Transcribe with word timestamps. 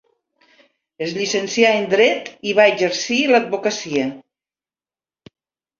Es 1.07 1.13
llicencià 1.17 1.73
en 1.81 1.85
dret 1.93 2.33
i 2.53 2.57
va 2.61 2.67
exercir 2.75 3.19
l'advocacia. 3.35 4.11